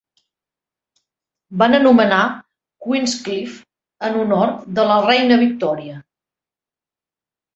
[1.61, 2.21] Van anomenar
[2.85, 3.59] Queenscliff
[4.09, 5.99] en honor de la reina Victòria.